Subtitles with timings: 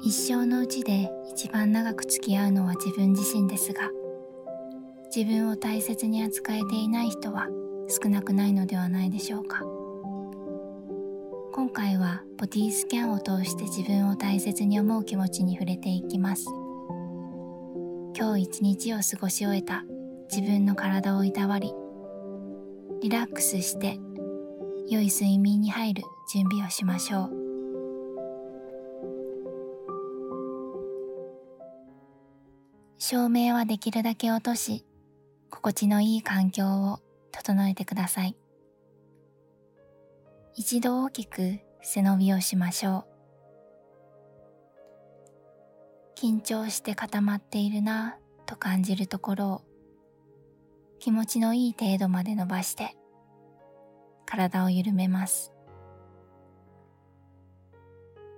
[0.00, 3.90] 一生のうちで一番長く付き合うのは自分自身ですが
[5.14, 7.48] 自分を大切に扱えていない人は
[7.88, 9.62] 少なくないのではないでしょうか。
[11.52, 16.44] 今回はボディスキャンを通して自分を大切に思う気持ちに触れていきます。
[18.14, 19.84] 今日一日を過ごし終えた
[20.30, 21.72] 自分の体をいたわり
[23.00, 23.98] リラックスして
[24.88, 27.45] 良い睡眠に入る準備をしましょう。
[32.98, 34.84] 照明はできるだけ落とし
[35.50, 37.00] 心地のいい環境を
[37.30, 38.36] 整えてください。
[40.54, 43.06] 一度大きく背伸びをしましょう。
[46.18, 49.62] 緊張して固まっているなぁと感じるところを
[50.98, 52.96] 気持ちのいい程度まで伸ばして
[54.24, 55.52] 体を緩めます。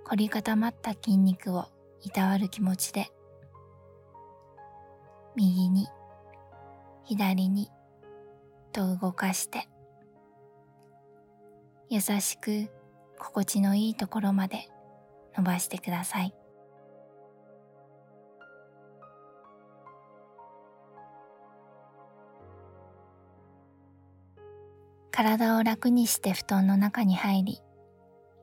[0.03, 1.67] 凝り固まった筋肉を
[2.01, 3.11] いたわる気持ちで
[5.39, 5.87] 右に
[7.05, 7.71] 左に
[8.73, 9.69] と動かして
[11.89, 12.69] 優しく
[13.17, 14.67] 心地のいいところまで
[15.37, 16.35] 伸ばしてください。
[25.11, 27.61] 体を楽にして布団の中に入り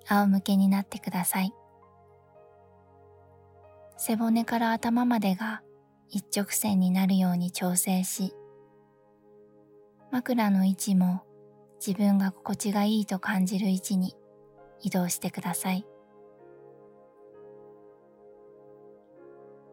[0.08, 1.52] 仰向けになってください。
[3.98, 5.62] 背骨から頭までが
[6.10, 8.34] 一直線になるように調整し
[10.10, 11.22] 枕の位置も
[11.84, 14.16] 自分が心地がいいと感じる位置に
[14.80, 15.86] 移動してください。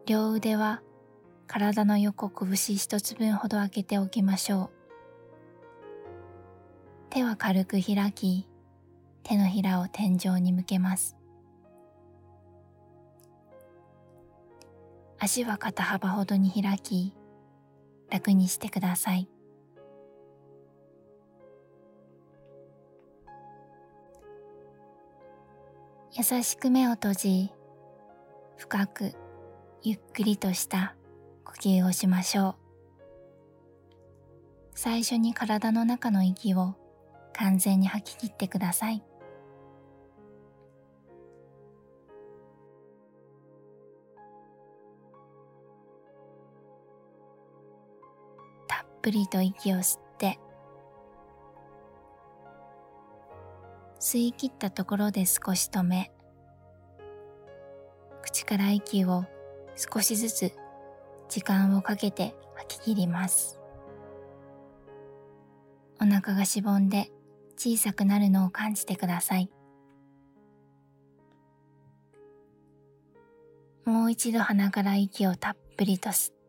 [0.06, 0.82] 両腕は
[1.46, 4.70] 体の横拳一つ分ほど開けておきましょう。
[7.10, 8.46] 手は軽く開き
[9.22, 11.16] 手のひらを天井に向けます。
[15.24, 17.14] 足は肩幅ほどに開き
[18.10, 19.26] 楽にしてください。
[26.12, 27.52] 優しく目を閉じ
[28.58, 29.14] 深く
[29.82, 30.94] ゆっくりとした
[31.44, 32.54] 呼吸をしましょう。
[34.74, 36.74] 最初に体の中の息を
[37.32, 39.02] 完全に吐き切ってください。
[49.04, 50.38] ぷりと息を吸って
[54.00, 56.10] 吸い切ったところで少し止め
[58.22, 59.26] 口から息を
[59.76, 60.52] 少しずつ
[61.28, 63.60] 時間をかけて吐き切ります。
[66.00, 67.10] お腹がしぼんで
[67.58, 69.50] 小さくなるのを感じてください。
[73.84, 76.43] もう一度鼻から息をたっぷりと吸って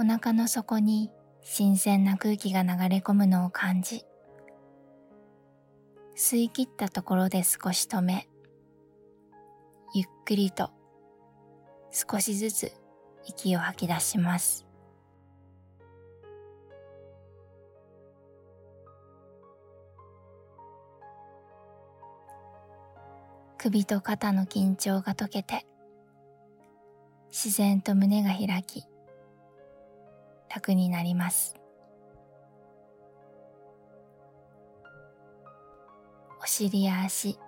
[0.00, 1.10] お腹の底に
[1.42, 4.04] 新鮮な空気が流れ込むのを感じ
[6.16, 8.28] 吸い切ったところで少し止め
[9.92, 10.70] ゆっくりと
[11.90, 12.72] 少しずつ
[13.26, 14.66] 息を吐き出します。
[23.58, 25.66] 首と肩の緊張が解けて
[27.30, 28.87] 自然と胸が開き
[30.48, 31.54] 楽になります。
[36.42, 37.38] お尻や足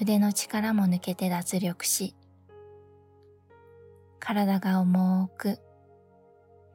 [0.00, 2.14] 腕の力も抜けて脱力し
[4.20, 5.58] 体が重く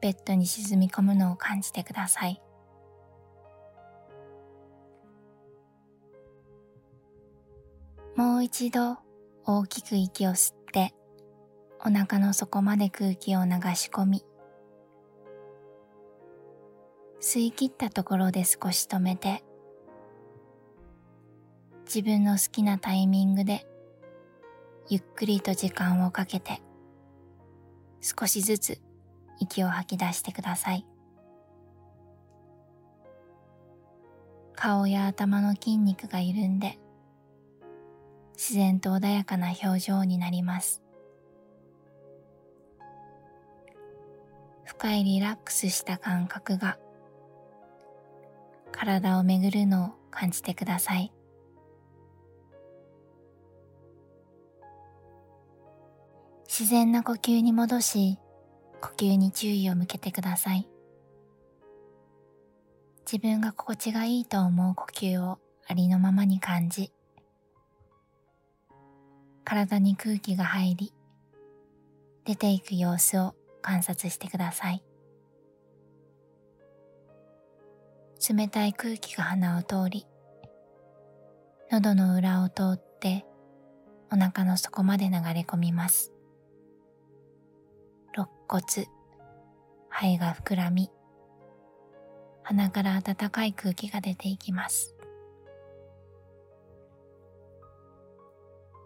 [0.00, 2.42] ベッドに沈み込むのを感じてください。
[8.16, 8.98] もう一度
[9.46, 10.94] 大きく息を吸って
[11.80, 14.24] お腹の底まで空気を流し込み
[17.22, 19.44] 吸い切ったところで少し止めて
[21.84, 23.64] 自分の好きなタイミングで
[24.88, 26.60] ゆっくりと時間をかけて
[28.00, 28.80] 少しずつ
[29.38, 30.84] 息を吐き出してください。
[34.54, 36.78] 顔や頭の筋肉が緩んで
[38.32, 40.82] 自然と穏やかな表情になります。
[44.64, 46.78] 深いリラックスした感覚が
[48.84, 51.12] 体を巡るのを感じてください。
[56.48, 58.18] 自然な呼吸に戻し
[58.80, 60.68] 呼吸に注意を向けてください。
[63.06, 65.38] 自分が心地がいいと思う呼吸を
[65.68, 66.92] ありのままに感じ
[69.44, 70.92] 体に空気が入り
[72.24, 74.82] 出ていく様子を観察してください。
[78.30, 80.06] 冷たい空気が鼻を通り
[81.72, 83.26] 喉の裏を通って
[84.12, 86.12] お腹の底まで流れ込みます。
[88.14, 88.62] 肋骨
[89.88, 90.90] 肺が膨らみ
[92.44, 94.94] 鼻から暖かい空気が出ていきます。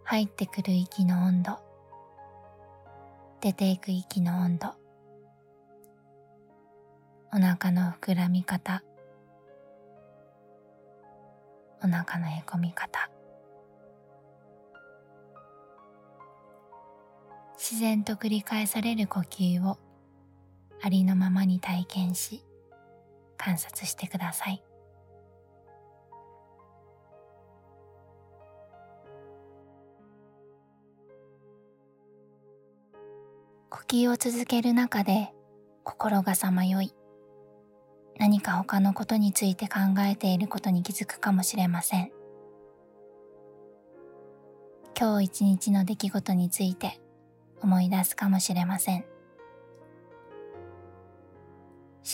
[0.04, 1.58] 入ってくる息の温度
[3.42, 4.68] 出ていく息の温度
[7.34, 8.82] お腹の膨らみ方。
[11.86, 13.08] お腹のへこみ方。
[17.56, 19.78] 自然と繰り返される呼吸を
[20.82, 22.44] ありのままに体験し
[23.36, 24.64] 観察してください。
[33.70, 35.32] 呼吸を続ける中で
[35.84, 36.95] 心がさまよい。
[38.18, 42.10] 何か他のことについて考えていることに気づくかもしれません。
[44.98, 46.98] 今日一日の出来事について
[47.60, 49.04] 思い出すかもしれません。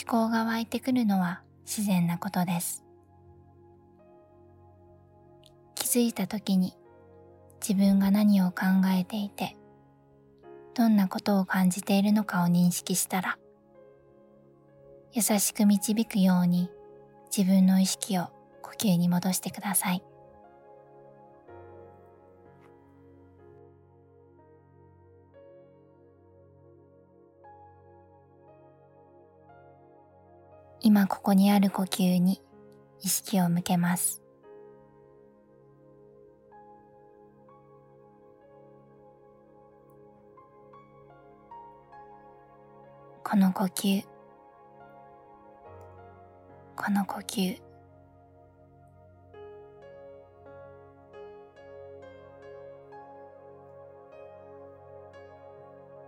[0.05, 2.85] 思考が湧いてくるのは自然なことです。
[5.77, 6.77] 気づいた時に
[7.61, 8.65] 自分が何を考
[8.99, 9.57] えていて
[10.75, 13.39] どんなことを感じているのかを認識したら
[15.15, 16.71] 優しく導くように
[17.37, 18.29] 自分の意識を
[18.63, 20.03] 呼吸に戻してください。
[30.81, 32.41] 今ここにある呼吸に
[33.03, 34.23] 意識を向けます。
[43.23, 44.12] この呼吸
[46.85, 47.63] この呼吸。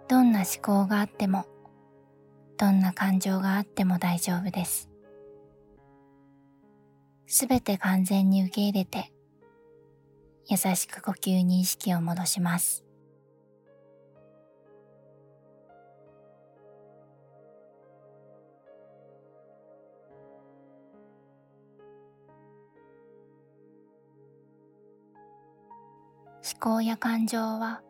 [0.08, 1.46] どんな思考があっても
[2.58, 4.90] どんな感情があっても大丈夫です。
[7.28, 9.12] すべて完全に受け入れて
[10.48, 12.83] 優しく呼吸に意識を戻します。
[26.64, 27.82] 考や感情は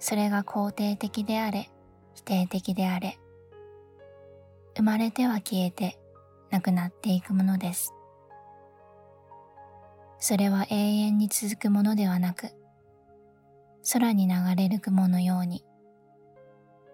[0.00, 1.70] それが肯定的であれ
[2.14, 3.20] 否定的であれ
[4.76, 5.96] 生まれては消えて
[6.50, 7.94] なくなっていくものです。
[10.18, 12.48] それは永遠に続くものではなく
[13.92, 15.64] 空に流れる雲のように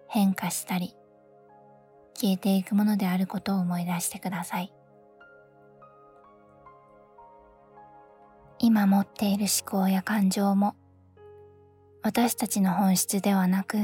[0.07, 0.95] 変化したり
[2.13, 4.71] 消えていくものであることを思い出してください。
[8.59, 10.75] 今持っている思考や感情も
[12.07, 13.77] 私たちの本質ではなく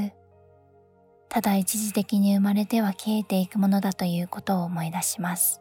[1.28, 5.60] ただ一時的に生まれては消えていくものだということを思い出します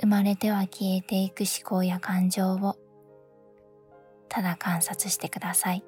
[0.00, 2.76] 生まれては消えていく思考や感情を
[4.28, 5.84] ただ観察してください。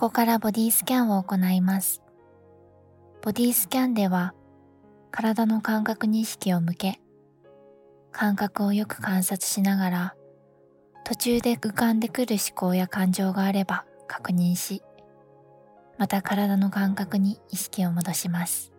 [0.00, 2.00] ここからボディスキャンを行います。
[3.20, 4.32] ボディスキャンでは
[5.10, 7.00] 体の感覚に意識を向け、
[8.10, 10.14] 感覚をよく観察しながら
[11.04, 14.82] 途中で浮かんでくる思考や感情があれば確認し、
[15.98, 18.72] また体の感覚に意識を戻します。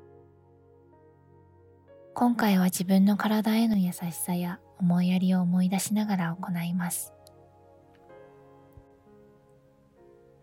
[2.16, 7.14] 今回は自分の体への優しさや思いやりを思い出しながら行います。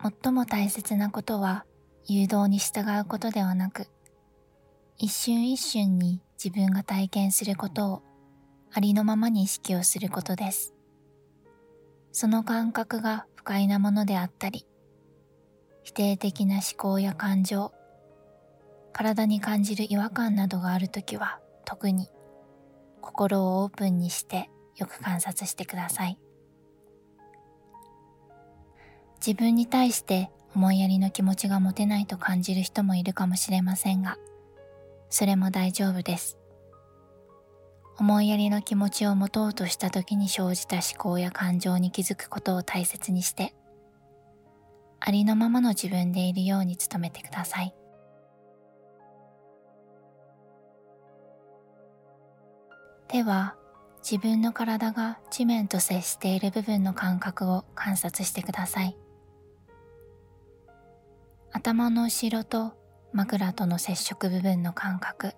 [0.01, 1.65] 最も大切なことは
[2.05, 3.87] 誘導に従うことではなく
[4.97, 8.01] 一瞬一瞬に自分が体験することを
[8.71, 10.73] ありのままに意識をすることです
[12.11, 14.65] その感覚が不快なものであったり
[15.83, 17.73] 否定的な思考や感情
[18.93, 22.09] 体に感じる違和感などがあるときは特に
[23.01, 26.17] 心をオープンにしてよく観察してください。
[29.25, 34.17] 自分に対して思いやりの気持ちが持てないと感じる人もいるかもしれませんが、
[35.09, 36.39] それも大丈夫です。
[37.99, 43.53] 思いやりの気持ちを持とうとした時に生じた思考や感情に気づくことを大切にして
[45.01, 47.75] ありのままの自分でいるように努めてください
[53.09, 53.57] では
[54.01, 58.95] 自分の体が地面と接している部分の感覚を観察してください
[61.51, 62.73] 頭の後ろと
[63.11, 65.33] 枕との接触部分の感覚。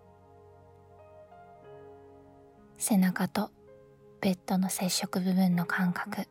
[2.77, 3.51] 背中と
[4.19, 6.27] ベッドの接触部分の感覚。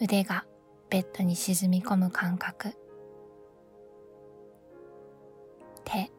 [0.00, 0.46] 腕が
[0.88, 2.74] ベッドに沈み込む感覚。
[5.84, 6.10] 手。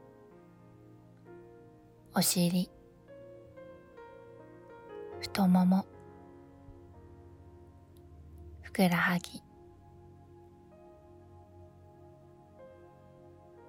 [2.13, 2.69] お尻。
[5.21, 5.90] 太もも。
[8.71, 9.43] ふくらはぎ。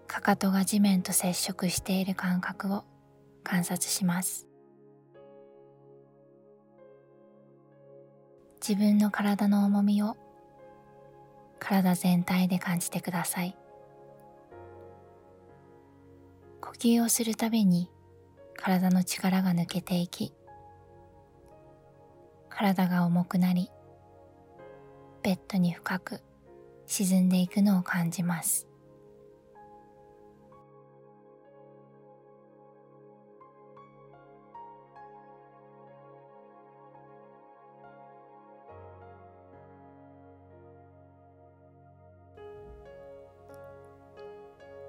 [0.06, 2.84] かかとが地面と接触している感覚を
[3.42, 4.46] 観察します。
[8.60, 10.16] 自分の体の重みを
[11.58, 13.56] 体全体で感じてください。
[16.60, 17.90] 呼吸をするたびに
[18.56, 20.32] 体の力が抜けていき
[22.48, 23.68] 体が重くなり
[25.22, 26.20] ベッドに深く
[26.86, 28.66] 沈んでいくのを感じます。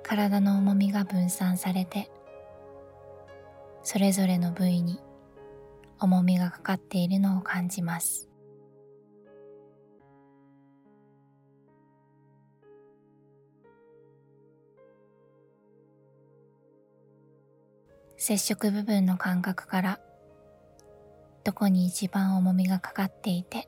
[0.03, 2.11] 体の重みが分散されて
[3.81, 4.99] それぞれの部位に
[5.99, 8.32] 重みがかかっているのを感じます。
[18.25, 20.00] 接触部分の感覚から
[21.44, 23.68] どこに一番重みがかかっていて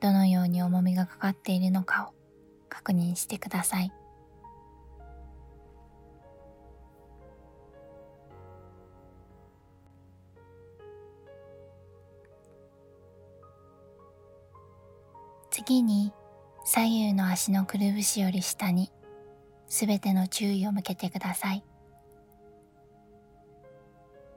[0.00, 2.14] どのように重みがかかっているのかを
[2.68, 3.92] 確認してください。
[15.52, 16.12] 次に
[16.64, 18.90] 左右の足のくるぶしより下に
[19.68, 21.64] すべての注意を向けてください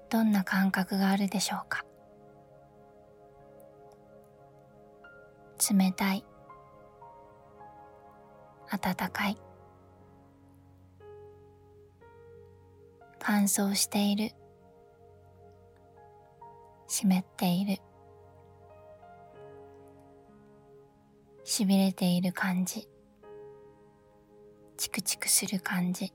[0.09, 1.85] どんな感覚があるでしょうか？
[5.73, 6.23] 冷たい。
[8.69, 9.37] 暖かい。
[13.19, 14.31] 乾燥している。
[16.87, 17.81] 湿っている。
[21.43, 22.87] しびれている感じ。
[24.77, 26.13] チクチクする感じ。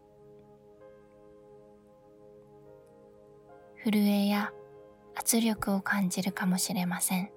[3.85, 4.53] 震えや
[5.17, 7.31] 圧力を感じるかもしれません。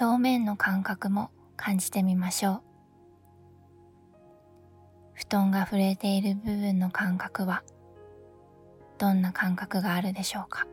[0.00, 2.62] 表面の感覚も感じてみましょう。
[5.14, 7.64] 布団が触れている部分の感覚は
[8.96, 10.66] どんな感覚があるでしょうか？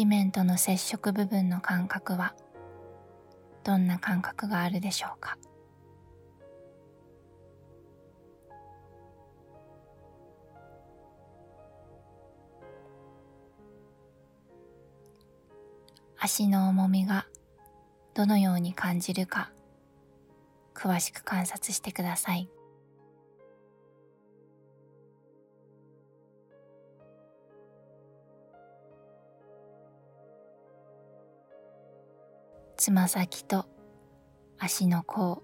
[0.00, 2.34] 地面との接触部分の感覚は
[3.64, 5.36] どんな感覚があるでしょうか？
[16.18, 17.26] 足の重みが
[18.14, 19.50] どのように感じるか
[20.74, 22.48] 詳しく観察してください。
[32.80, 33.66] つま先と
[34.58, 35.42] 足の甲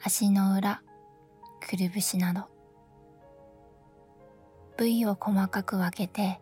[0.00, 0.80] 足の裏
[1.60, 2.44] くるぶしなど。
[4.78, 6.40] 部位を細かく分けて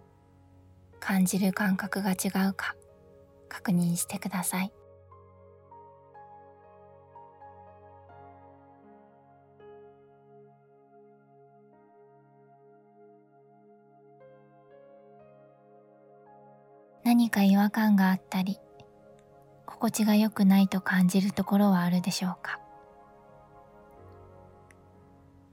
[1.00, 2.76] 感じる感覚が違うか
[3.49, 4.73] 確認してください。
[17.02, 18.61] 何か違和感があったり
[19.78, 22.59] 心地が良くないと感じるところはあるでしょうか？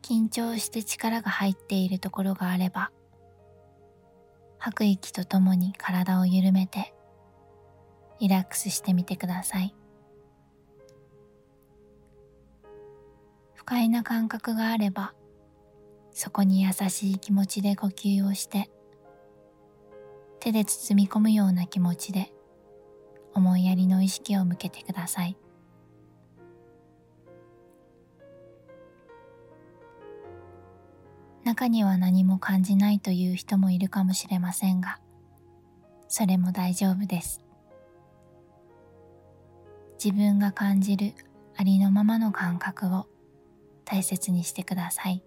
[0.01, 2.92] 緊張して力が入っているところがあれば
[4.58, 6.94] 吐く息とともに体を緩めて
[8.20, 9.75] リラックスしてみてください。
[13.53, 15.13] 不快な感覚があれば
[16.12, 18.70] そこに優しい気持ちで呼吸をして
[20.42, 22.33] 手で包み込むような気持ちで
[23.34, 25.38] 思いやりの意識を向けてください。
[31.44, 35.00] 中には何も感じないという人もいるかもしれませんが
[36.08, 37.42] それも大丈夫です。
[40.04, 41.13] 自分が感じる
[41.56, 43.08] ありのままの感覚を
[43.86, 45.24] 大切にしてください。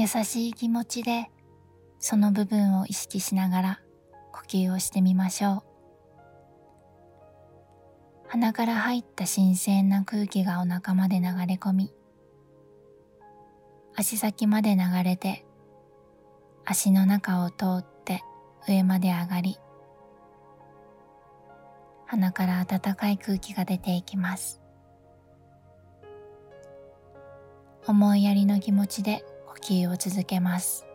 [0.00, 1.28] 優しい気持ちで
[1.98, 3.80] その部分を意識しながら
[4.32, 5.62] 呼吸をしてみましょう。
[8.28, 11.94] 鼻から入った新鮮な空気がお腹まで流れ込み
[13.96, 15.44] 足先まで流れて
[16.64, 18.22] 足の中を通って
[18.68, 19.58] 上まで上がり
[22.06, 24.62] 鼻から暖かい空気が出ていきます。
[27.84, 29.24] 思いやりの気持ちで
[29.58, 30.86] 吸を続けます。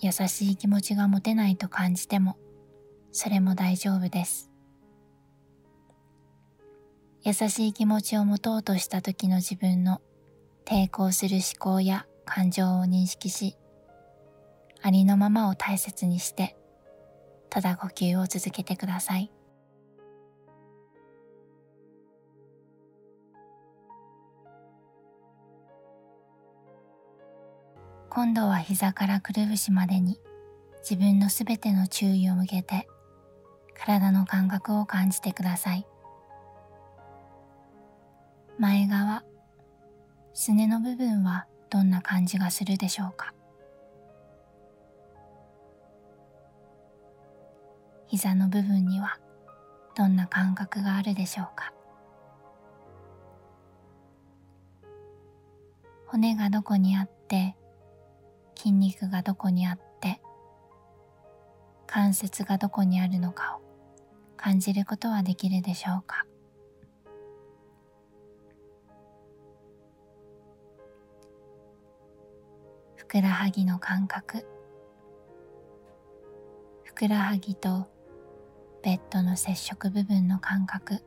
[0.00, 2.38] 優しい気持ちが持てないと感じても
[3.12, 4.50] それも大丈夫です。
[7.22, 10.00] 優しい気持ちを持とうとした時の自分の
[10.64, 13.56] 抵抗する思考や感情を認識し
[14.80, 16.56] ありのままを大切にして
[17.50, 19.30] ただ呼吸を続けてください。
[28.12, 30.20] 今度は膝からくるぶしまでに
[30.80, 32.88] 自分のすべての注意を向けて
[33.78, 35.86] 体の感覚を感じてください。
[38.58, 39.22] 前側
[40.34, 43.32] すねの部分はどんな感じがするでしょうか？
[48.08, 49.20] 膝の部分には
[49.96, 51.72] どんな感覚があるでしょうか？
[56.08, 57.54] 骨がどこにあって
[58.60, 60.20] 筋肉がどこにあって
[61.86, 63.62] 関節がどこにあるのかを
[64.36, 66.26] 感じることはできるでしょうか？
[72.96, 74.46] ふくらはぎの感覚。
[76.84, 77.88] ふくらはぎと
[78.82, 81.02] ベッドの接触部分の感覚。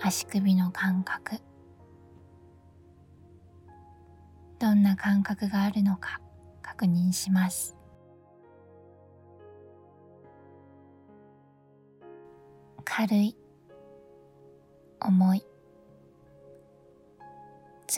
[0.00, 1.42] 足首の感覚。
[4.62, 6.20] どんな感覚があるのか
[6.62, 7.74] 確認します。
[12.84, 13.36] 軽い
[15.00, 15.44] 重い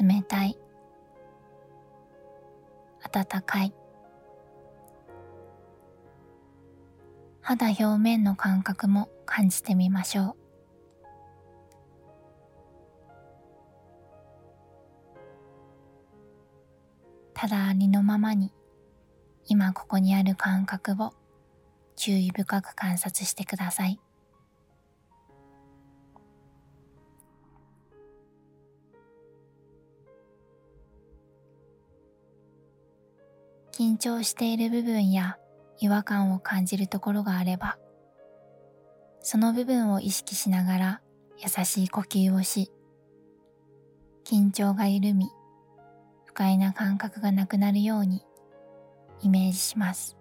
[0.01, 0.59] 冷たい
[3.03, 3.75] 温かい
[7.43, 10.44] 肌表面の感覚も感じてみましょう。
[17.45, 18.51] ただありのままに
[19.49, 21.13] 今ここにある感覚を
[21.95, 24.01] 注意深く観察してください。
[33.73, 35.37] 緊張している部分や
[35.79, 37.77] 違和感を感じるところがあれば
[39.21, 41.01] その部分を意識しながら
[41.37, 42.71] 優しい呼吸をし
[44.25, 45.29] 緊張が緩み
[46.35, 48.27] 不快な感覚がなくなるように
[49.23, 50.17] イメージします。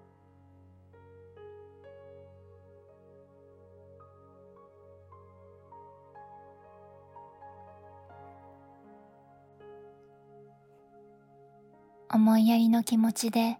[12.11, 13.57] 思いやりの気持ちで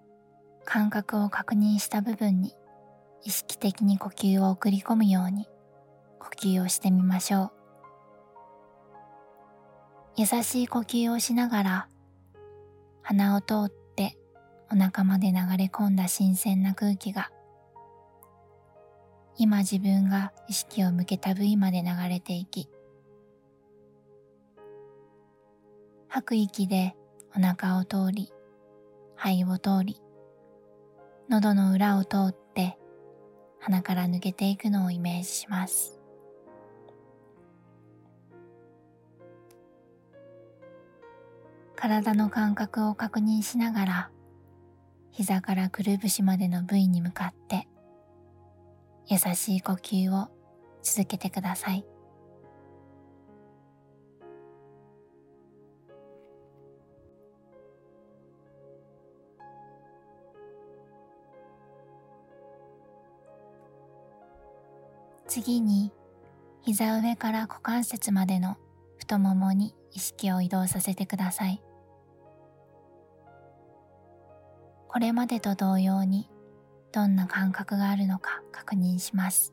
[0.63, 2.53] 感覚を確認した部分に
[3.23, 5.47] 意識的に呼吸を送り込むように
[6.19, 7.51] 呼吸をしてみましょう。
[10.17, 11.87] 優しい呼吸をしながら
[13.03, 14.17] 鼻を通って
[14.71, 17.31] お腹まで流れ込んだ新鮮な空気が
[19.37, 22.69] 今自分が意識を向けた部位まで流れていき
[26.07, 26.95] 吐く息で
[27.35, 28.31] お腹を通り
[29.15, 30.01] 肺を通り
[31.29, 32.77] 喉の裏を通って
[33.59, 36.02] 鼻から抜けていくのをイメージします。
[41.83, 44.09] 体の感覚を確認しながら
[45.11, 47.67] 膝からくるぶしまでの部位に向かって
[49.05, 50.29] 優しい呼吸を
[50.81, 51.85] 続けてください。
[65.27, 65.91] 次に
[66.61, 68.55] 膝上から股関節までの
[68.99, 71.61] 太ももに意識を移動させてください。
[74.93, 76.29] これまでと同様に
[76.91, 79.51] どんな感覚があるのか確認します。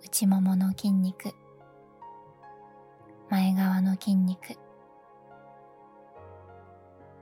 [0.00, 1.32] 内ももの筋肉
[3.28, 4.56] 前側の筋肉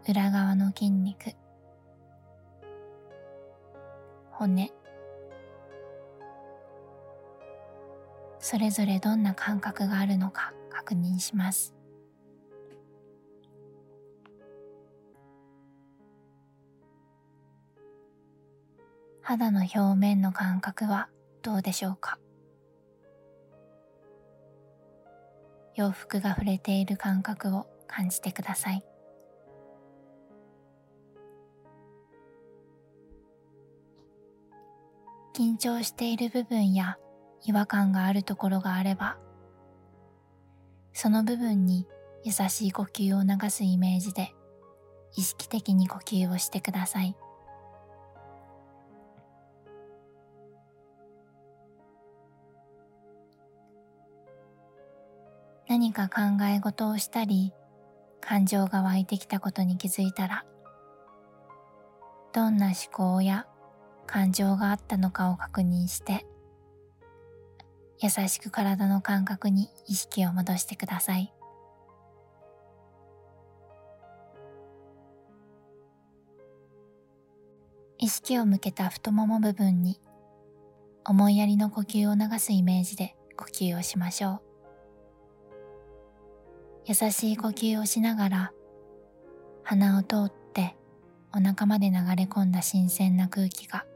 [0.07, 1.35] 裏側の筋肉
[4.31, 4.71] 骨
[8.39, 11.75] それぞれどんな感覚があるのか確認します。
[19.27, 21.09] 肌の表面の感覚は
[21.41, 22.19] どうでしょうか？
[25.75, 28.85] 洋服が触れている感覚を感じてください。
[35.35, 36.99] 緊張している部分や
[37.47, 39.17] 違和感があるところがあれば
[40.93, 41.89] その部分に
[42.25, 44.35] 優しい呼吸を流すイメージで
[45.17, 47.17] 意識的に呼吸をしてください。
[55.75, 57.53] 何か考え事をしたり
[58.21, 60.45] 感情が湧いてきたことに気づいたら
[62.33, 63.49] どんな思考や
[64.07, 66.25] 感情があったのかを確認して
[68.01, 71.35] 優しく体の感覚に意識を戻してください。
[77.99, 80.01] 意識を向けた太もも部分に
[81.05, 84.44] 思いやりの呼吸を流すイメージで呼吸をしましょう。
[86.87, 88.53] 優しい呼吸をしながら
[89.63, 90.77] 鼻を通って
[91.33, 93.87] お腹まで流れ込んだ新鮮な空気が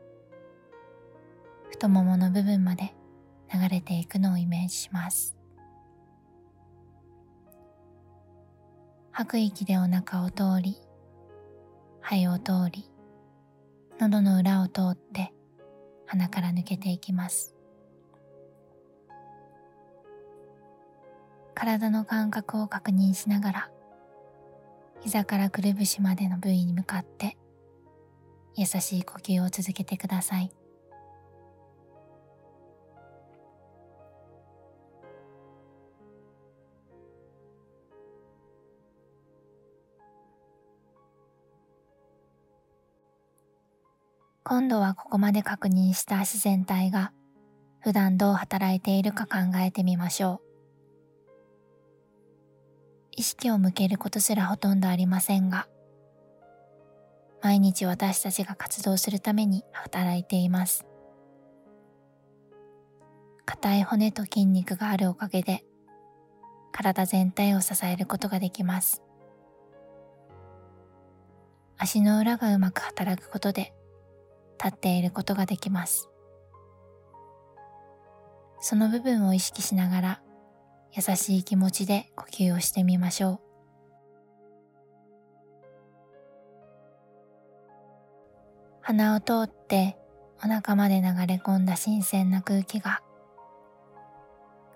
[1.70, 2.94] 太ももの部分まで
[3.52, 5.36] 流れていくのをイメージします。
[9.12, 10.76] 吐く息でお腹を通り
[12.00, 12.88] 肺を通り
[13.98, 15.32] 喉の裏を通って
[16.06, 17.57] 鼻から抜けていきます。
[21.58, 23.70] 体の感覚を確認しながら
[25.00, 27.36] 膝からくるぶしまでの部位に向かって
[28.54, 30.52] 優しい呼吸を続けてください
[44.44, 47.12] 今度はここまで確認した足全体が
[47.80, 50.47] 普段どう働いているか考えてみましょう。
[53.18, 55.66] 意識を向けることすらほとんどありませんが、
[57.42, 60.86] 毎日私たちが活動するために働いています。
[63.44, 65.64] 硬い骨と筋肉があるおかげで
[66.70, 69.02] 体全体を支えることができます。
[71.76, 73.74] 足の裏がうまく働くことで
[74.62, 76.10] 立っていることができます
[78.60, 80.22] その部分を意識しながら
[80.94, 83.40] 優しい気持ちで呼吸をしてみましょう。
[88.80, 89.98] 鼻を通って
[90.42, 93.02] お腹まで流れ込んだ新鮮な空気が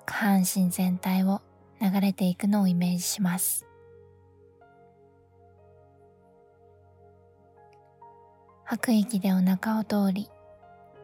[0.04, 1.40] 下半身全体を
[1.80, 3.66] 流れていくのをイメージします。
[8.64, 10.30] 吐く息でお腹を通り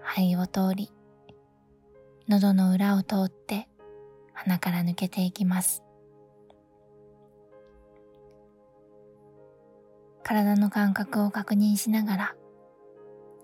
[0.00, 0.90] 肺を通り
[2.26, 3.67] 喉の裏を通って
[4.38, 5.82] 鼻から抜けていきます。
[10.22, 12.36] 体の感覚を確認しながら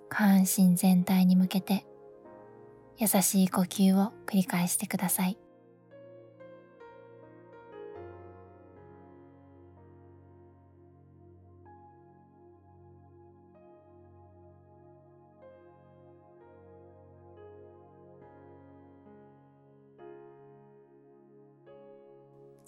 [0.08, 1.86] 下半身全体に向けて
[2.98, 5.38] 優しい呼吸を繰り返してください。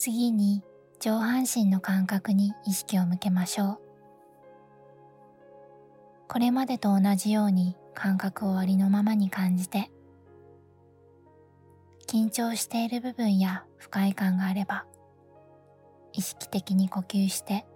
[0.07, 0.63] 次に
[1.01, 3.79] 上半身の感覚に意識を向けましょう。
[6.29, 9.91] これまでと同じように感覚をありのままに感じて
[12.07, 14.87] 緊張している部分や不快感があれば
[16.13, 17.67] 意識的に呼吸して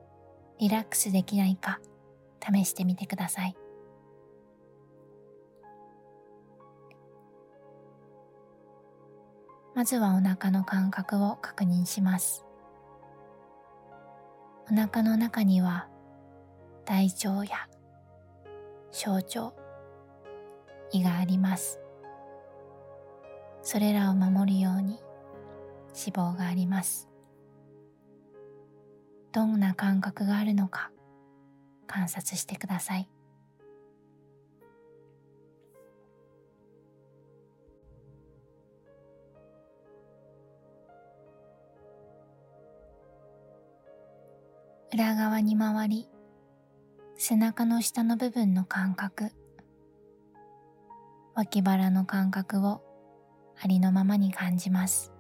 [0.61, 1.81] リラックスできないか
[2.41, 3.57] 試してみてください。
[9.81, 12.45] まずはお腹の感覚を確認します。
[14.71, 15.89] お腹の中には
[16.85, 17.67] 大腸や
[18.91, 19.55] 小腸
[20.93, 21.81] 胃があります。
[23.63, 25.01] それらを守るように
[25.97, 27.09] 脂肪があります。
[29.33, 30.91] どんな感覚があるのか
[31.87, 33.09] 観察してください。
[44.93, 46.09] 裏側に回り
[47.17, 49.31] 背中の下の部分の感覚
[51.35, 52.83] 脇腹の感覚を
[53.63, 55.13] ありのままに感じます。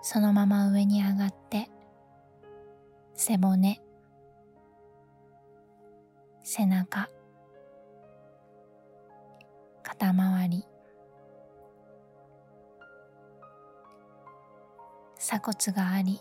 [0.00, 1.68] そのまま上に上がって
[3.14, 3.80] 背骨
[6.42, 7.10] 背中
[9.82, 10.73] 肩周り。
[15.34, 16.20] 鎖骨があり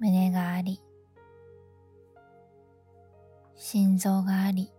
[0.00, 0.80] 胸があり
[3.56, 4.72] 心臓があり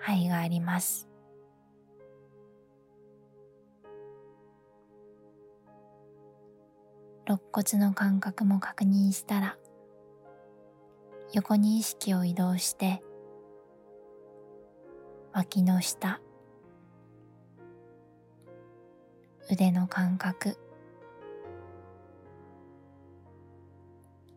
[0.00, 1.06] 肺があります。
[7.26, 9.58] 肋骨の感覚も確認したら
[11.34, 13.00] 横に意識を移動して
[15.34, 16.20] 脇の下
[19.50, 20.58] 腕の感覚。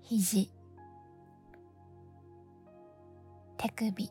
[0.02, 0.50] 肘。
[3.58, 4.10] 手首。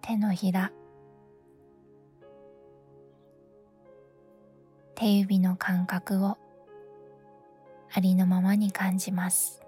[0.00, 0.70] 手のひら。
[4.94, 6.38] 手指の感覚を
[7.92, 9.63] ありのままに感じます。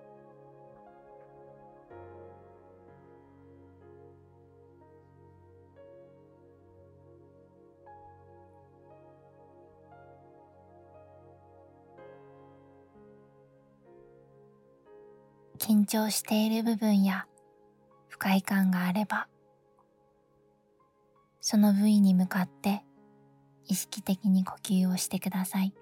[15.66, 17.26] 緊張している部分や
[18.06, 19.26] 不快感があれば
[21.40, 22.84] その部位に向かって
[23.66, 25.74] 意識的に呼吸をしてください。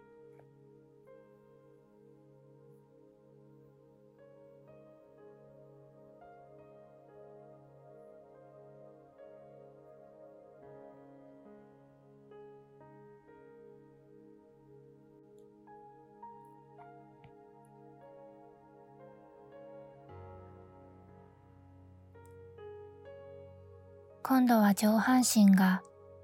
[24.44, 25.80] 今度は上半身が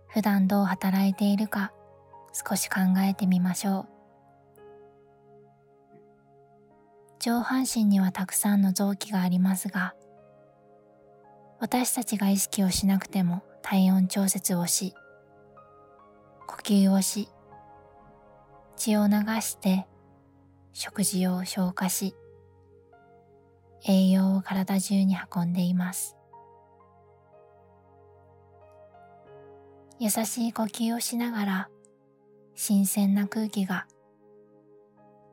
[0.09, 1.73] 普段どう働いているか
[2.35, 3.87] 少し考えてみましょ
[4.59, 4.61] う。
[7.19, 9.95] 上半身にはたくさんの臓器がありますが
[11.61, 14.93] 私たちが意識をしなくても体温調節をし
[16.47, 17.31] 呼吸をし
[18.77, 19.87] 血を流して
[20.75, 22.15] 食事を消化し
[23.89, 26.20] 栄養を体中に運んでいます。
[30.03, 31.69] 優しい呼吸をしながら
[32.55, 33.87] 新鮮な空気が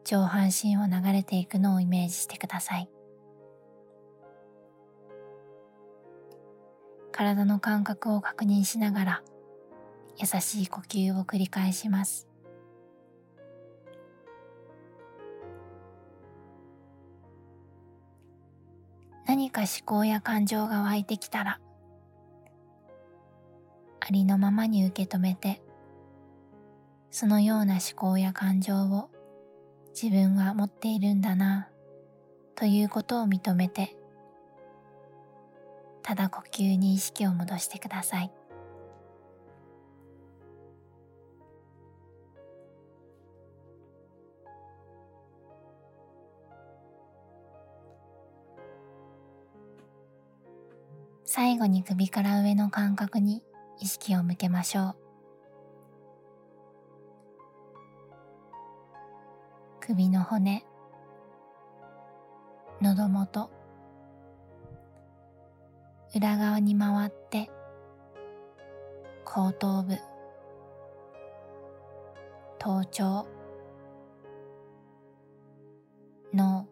[0.03, 2.89] 上半身を流れていくのをイメージしてください。
[7.13, 9.23] 体の感覚を確認しながら
[10.17, 12.27] 優しい呼吸を繰り返します。
[19.25, 21.61] 何か思考や感情が湧いてきたら
[24.07, 25.61] ありのままに受け止めて
[27.11, 29.09] そのような思考や感情を
[30.01, 31.67] 自分は持っているんだな
[32.55, 33.97] ということを認めて
[36.03, 38.31] ただ呼吸に意識を戻してください。
[51.25, 53.43] 最後に首から上の感覚に
[53.79, 54.95] 意識を向けましょう。
[59.79, 60.65] 首の骨
[62.81, 63.49] 喉元
[66.13, 67.49] 裏側に回って
[69.23, 69.97] 後頭部
[72.59, 73.27] 頭頂
[76.33, 76.67] 脳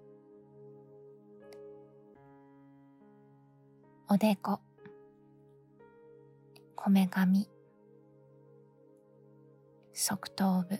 [4.09, 4.59] おでこ。
[6.85, 7.49] こめかみ
[9.91, 10.79] 側頭部。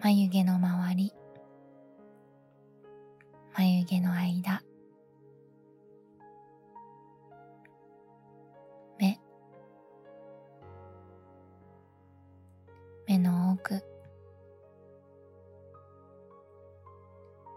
[0.00, 1.12] 眉毛の周り。
[3.54, 4.62] 眉毛の間。
[8.98, 9.20] 目。
[13.06, 13.84] 目の奥。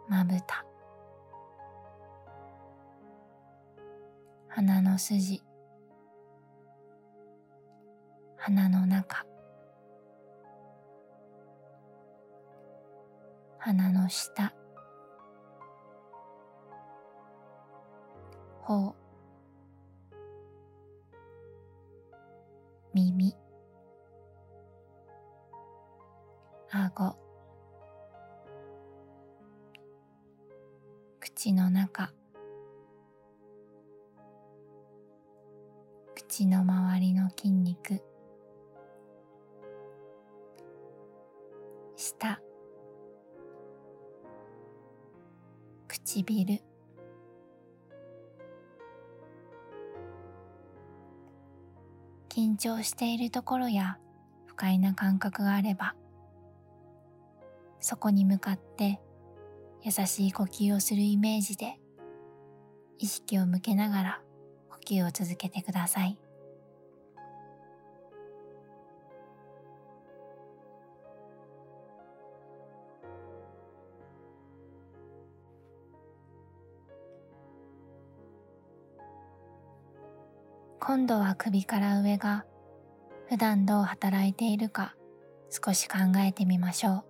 [0.10, 0.65] まぶた。
[4.96, 5.44] の筋。
[8.38, 9.26] 鼻の中。
[13.60, 14.54] 鼻の下。
[18.62, 18.96] 頬。
[22.94, 23.36] 耳。
[26.70, 27.18] 顎。
[31.20, 32.14] 口の中。
[36.36, 38.02] 口の周りの筋肉。
[41.96, 42.42] 舌
[45.88, 46.62] 唇。
[52.28, 53.98] 緊張しているところや
[54.46, 55.96] 不快な感覚があれば
[57.80, 59.00] そこに向かって
[59.84, 61.80] 優しい呼吸をするイメージで
[62.98, 64.22] 意識を向けながら
[64.70, 66.20] 呼吸を続けてください。
[80.96, 82.46] 今度は首から上が
[83.28, 84.96] 普段どう働いているか
[85.50, 87.04] 少し考えてみましょう。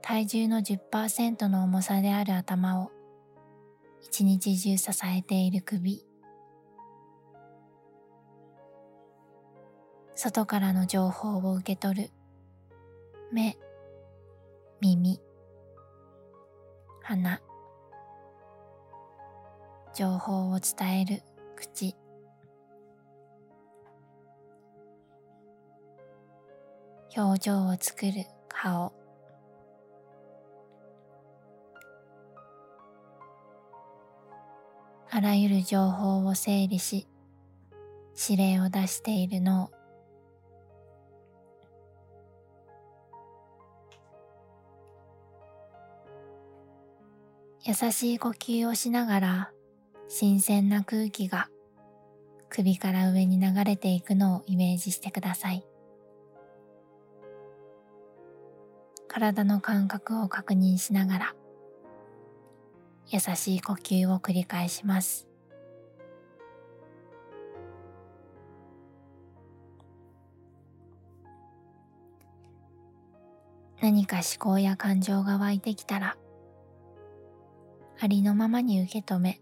[0.00, 2.90] 体重の10%の重さである頭を
[4.00, 6.02] 一日中支えている首。
[10.14, 12.10] 外からの情報を受け取る
[13.32, 13.58] 目、
[14.80, 15.20] 耳、
[17.02, 17.42] 鼻、
[19.98, 21.22] 情報を伝える
[21.56, 21.96] 口。
[27.16, 28.12] 表情を作る
[28.48, 28.92] 顔。
[35.10, 37.08] あらゆる情報を整理し
[38.30, 39.72] 指令を出している脳
[47.64, 49.52] 優しい呼吸をしながら
[50.10, 51.50] 新鮮な空気が
[52.48, 55.66] 首から上に流れていくのをイメージしてください。
[59.06, 61.34] 体の感覚を確認しながら
[63.08, 65.26] 優しい呼吸を繰り返します。
[73.80, 76.16] 何か思考や感情が湧いてきたら
[78.00, 79.40] ありのままに受け止め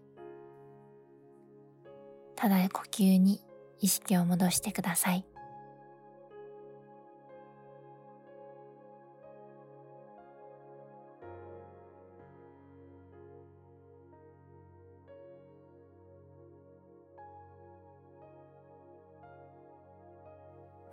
[2.37, 3.41] ただ呼吸に
[3.81, 5.25] 意識を戻してください。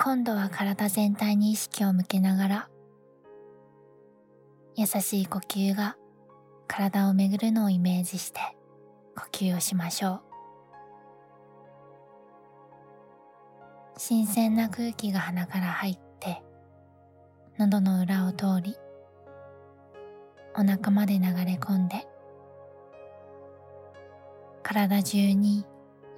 [0.02, 2.68] 今度は体全体に意識を向けながら
[4.76, 5.96] 優しい呼吸が
[6.68, 8.40] 体を巡るのをイメージして
[9.16, 10.33] 呼吸をしましょう。
[13.96, 16.42] 新鮮な空気が鼻から入って
[17.59, 18.76] 喉の裏を通り
[20.57, 22.07] お腹まで流れ込んで
[24.62, 25.64] 体中に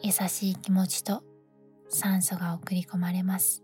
[0.02, 1.22] 優しい気持ちと
[1.88, 3.62] 酸素が送り込まれます。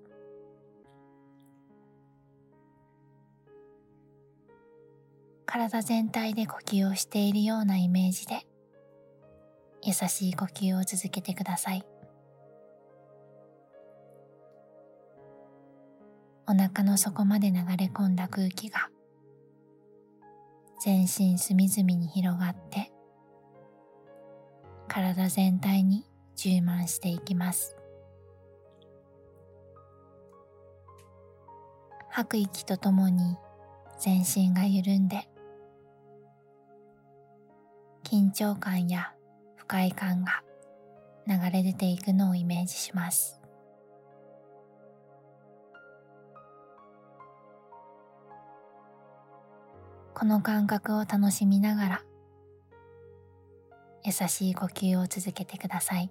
[5.47, 8.47] 体全体で呼吸をしているようなイメージで
[9.83, 11.85] 優しい呼吸を続けてください。
[16.49, 18.89] お腹の底まで流れ込んだ空気が
[20.85, 22.93] 全身隅々に広がって
[24.89, 26.05] 体全体に
[26.37, 27.77] 充満していきます。
[32.11, 33.39] 吐く息とともに
[33.99, 35.29] 全身が緩んで
[38.05, 39.15] 緊張感や
[39.57, 40.43] 不快感が
[41.27, 43.42] 流れ出ていくのをイメージします。
[50.15, 52.03] この感覚を楽しみながら
[54.05, 56.11] 優しい呼吸を続けてください。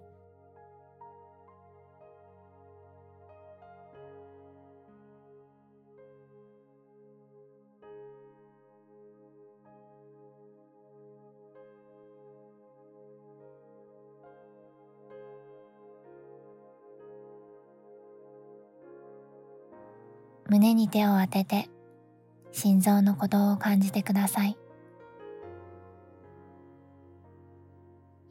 [20.49, 21.69] 胸に手を当てて
[22.51, 24.57] 心臓の鼓動を感じてください。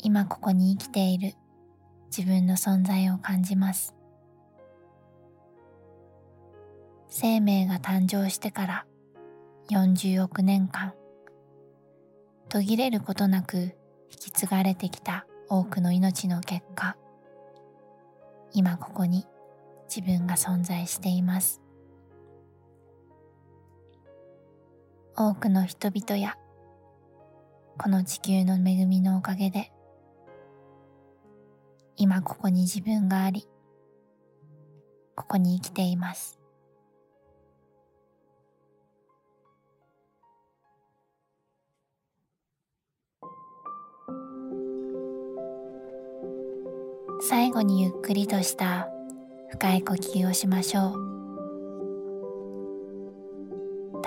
[0.02, 1.34] 今ここに生きている
[2.16, 3.94] 自分の存在を感じます。
[7.08, 8.86] 生命が誕生してから
[9.70, 10.94] 40億年間
[12.48, 13.72] 途切れることなく引
[14.10, 16.96] き継がれてきた多くの命の結果
[18.52, 19.26] 今ここに
[19.88, 21.60] 自分が存在しています。
[25.22, 26.38] 多くの人々や
[27.76, 29.70] この地球の恵みのおかげで
[31.98, 33.46] 今ここに自分があり
[35.14, 36.38] ここに生きています。
[47.28, 48.88] 最後にゆっくりとした
[49.50, 51.19] 深い呼吸をしましょう。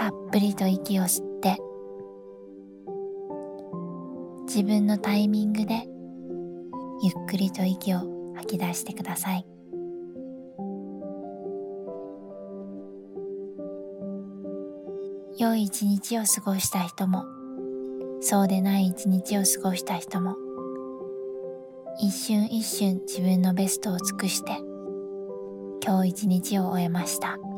[0.03, 1.57] たっぷりと息を吸って
[4.47, 5.87] 自分のタイミングで
[7.01, 7.99] ゆっくりと息を
[8.35, 9.45] 吐き出してください。
[15.37, 17.23] 良い一日を過ごした人も
[18.19, 20.35] そうでない一日を過ごした人も
[22.01, 24.57] 一瞬一瞬自分のベストを尽くして
[25.81, 27.52] 今日一日を終えました。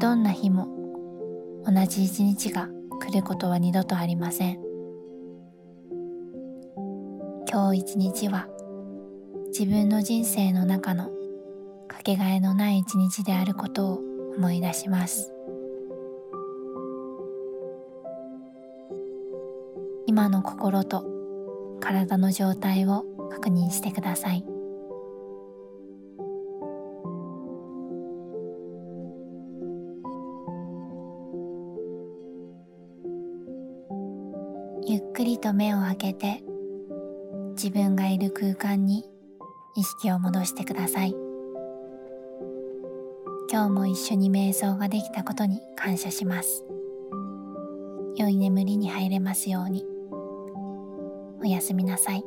[0.00, 0.68] どんな日も
[1.66, 2.68] 同じ一日が
[3.00, 4.60] 来ることは二度とありません。
[7.50, 8.46] 今日一日は
[9.48, 11.10] 自分の人生の中の
[11.88, 14.00] かけがえのない一日であることを
[14.36, 15.32] 思い出します。
[20.06, 21.04] 今の心と
[21.80, 24.57] 体の状態を確認してください。
[35.58, 36.42] 目を開けて
[37.50, 39.04] 自分がいる空間に
[39.76, 41.14] 意識を戻してください
[43.50, 46.64] 今日も一緒に瞑想ができたことに感謝します
[48.18, 49.86] 良い眠りに入れますように。
[51.40, 52.24] おやすみなさい。